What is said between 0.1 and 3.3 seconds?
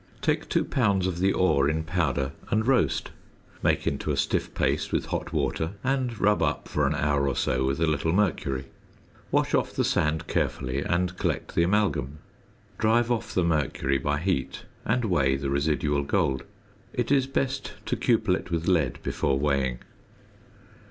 Take 2 lbs of the ore in powder and roast;